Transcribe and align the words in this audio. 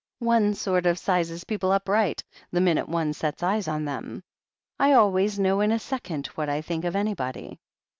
One 0.17 0.55
sort 0.55 0.87
of 0.87 0.97
sizes 0.97 1.43
people 1.43 1.71
up 1.71 1.87
right, 1.87 2.23
the 2.49 2.59
minute 2.59 2.89
one 2.89 3.13
sets 3.13 3.43
eyes 3.43 3.67
on 3.67 3.85
them. 3.85 4.23
I 4.79 4.93
always 4.93 5.37
know 5.37 5.61
in 5.61 5.71
a 5.71 5.77
second 5.77 6.25
what 6.33 6.49
I 6.49 6.59
think 6.59 6.85
of 6.85 6.95
anybody." 6.95 7.59